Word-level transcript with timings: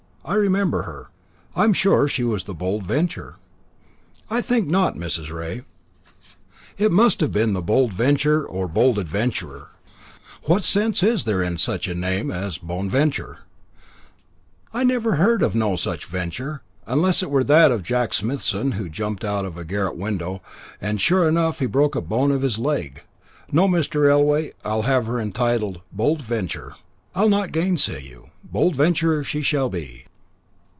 I 0.23 0.35
remember 0.35 0.83
her." 0.83 1.09
"I'm 1.55 1.73
sure 1.73 2.07
she 2.07 2.23
was 2.23 2.43
the 2.43 2.53
Bold 2.53 2.83
Venture." 2.83 3.37
"I 4.29 4.39
think 4.39 4.67
not, 4.67 4.95
Mrs. 4.95 5.31
Rea." 5.31 5.63
"It 6.77 6.91
must 6.91 7.21
have 7.21 7.31
been 7.31 7.53
the 7.53 7.61
Bold 7.63 7.91
Venture 7.91 8.45
or 8.45 8.67
Bold 8.67 8.99
Adventurer. 8.99 9.69
What 10.43 10.61
sense 10.61 11.01
is 11.01 11.23
there 11.23 11.41
in 11.41 11.57
such 11.57 11.87
a 11.87 11.95
name 11.95 12.29
as 12.29 12.59
Boneventure? 12.59 13.39
I 14.71 14.83
never 14.83 15.15
heard 15.15 15.41
of 15.41 15.55
no 15.55 15.75
such 15.75 16.05
venture, 16.05 16.61
unless 16.85 17.23
it 17.23 17.31
were 17.31 17.43
that 17.43 17.71
of 17.71 17.81
Jack 17.81 18.13
Smithson, 18.13 18.73
who 18.73 18.89
jumped 18.89 19.25
out 19.25 19.43
of 19.43 19.57
a 19.57 19.65
garret 19.65 19.97
window, 19.97 20.43
and 20.79 21.01
sure 21.01 21.27
enough 21.27 21.57
he 21.57 21.65
broke 21.65 21.95
a 21.95 22.01
bone 22.01 22.29
of 22.31 22.43
his 22.43 22.59
leg. 22.59 23.01
No, 23.51 23.67
Mr. 23.67 24.07
Elway, 24.07 24.51
I'll 24.63 24.83
have 24.83 25.07
her 25.07 25.19
entitled 25.19 25.77
the 25.77 25.81
Bold 25.91 26.21
Venture." 26.21 26.75
"I'll 27.15 27.27
not 27.27 27.51
gainsay 27.51 28.03
you. 28.03 28.29
Bold 28.43 28.75
Venture 28.75 29.23
she 29.23 29.41
shall 29.41 29.67
be." 29.67 30.05